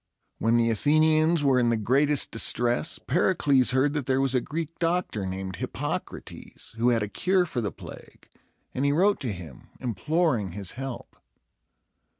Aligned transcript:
When 0.39 0.57
the 0.57 0.71
Athenians 0.71 1.43
were 1.43 1.59
in 1.59 1.69
the 1.69 1.77
greatest 1.77 2.31
distress, 2.31 2.97
Pericles 2.97 3.69
heard 3.69 3.93
that 3.93 4.07
there 4.07 4.19
was 4.19 4.33
a 4.33 4.41
Greek 4.41 4.79
doctor, 4.79 5.27
named 5.27 5.57
Hip 5.57 5.73
poc´ra 5.73 6.25
tes, 6.25 6.71
who 6.75 6.89
had 6.89 7.03
a 7.03 7.07
cure 7.07 7.45
for 7.45 7.61
the 7.61 7.71
plague; 7.71 8.27
and 8.73 8.83
he 8.83 8.91
wrote 8.91 9.19
to 9.19 9.31
him, 9.31 9.69
imploring 9.79 10.53
his 10.53 10.71
help. 10.71 11.17